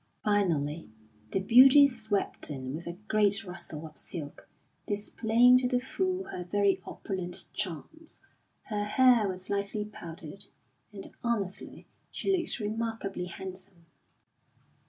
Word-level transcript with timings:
Finally, 0.23 0.89
the 1.31 1.39
beauty 1.39 1.85
swept 1.87 2.49
in 2.49 2.73
with 2.73 2.87
a 2.87 2.97
great 3.07 3.43
rustle 3.43 3.85
of 3.85 3.95
silk, 3.95 4.49
displaying 4.87 5.59
to 5.59 5.67
the 5.67 5.77
full 5.79 6.23
her 6.23 6.43
very 6.43 6.81
opulent 6.87 7.45
charms. 7.53 8.19
Her 8.63 8.83
hair 8.83 9.27
was 9.27 9.47
lightly 9.51 9.85
powdered, 9.85 10.45
and 10.91 11.07
honestly 11.23 11.85
she 12.09 12.35
looked 12.35 12.59
remarkably 12.59 13.25
handsome. 13.25 13.85